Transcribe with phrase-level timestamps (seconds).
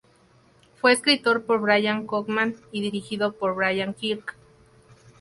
[0.77, 4.35] Fue escrito por Bryan Cogman, y dirigido por Brian Kirk.